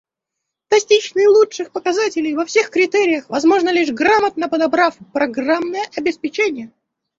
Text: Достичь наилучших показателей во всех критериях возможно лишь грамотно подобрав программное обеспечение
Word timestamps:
Достичь 0.71 1.13
наилучших 1.13 1.69
показателей 1.71 2.33
во 2.33 2.43
всех 2.47 2.71
критериях 2.71 3.29
возможно 3.29 3.69
лишь 3.71 3.91
грамотно 3.91 4.49
подобрав 4.49 4.97
программное 5.13 5.83
обеспечение 5.95 6.71